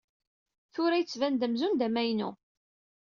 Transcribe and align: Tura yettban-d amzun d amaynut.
Tura 0.73 0.95
yettban-d 0.99 1.45
amzun 1.45 1.73
d 1.79 1.81
amaynut. 1.87 2.39